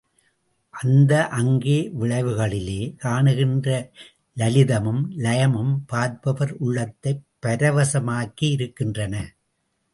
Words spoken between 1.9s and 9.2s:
விளைவுகளிலே காணுகின்ற லலிதமும் லயமும் பார்ப்பவர் உள்ளத்தை பரவசமாக்கியிருக்கின்றன.